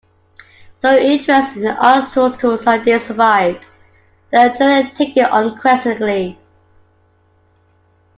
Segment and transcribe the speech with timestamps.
[0.81, 3.67] Though interest in Aristotle's ideas survived,
[4.31, 6.39] they were generally taken unquestioningly.